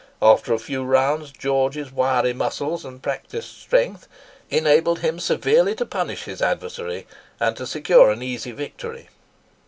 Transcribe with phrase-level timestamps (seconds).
[0.19, 4.07] After a few rounds, George's wiry muscles and practised strength
[4.49, 7.05] enabled him severely to punish his adversary,
[7.39, 9.09] and to secure an easy victory.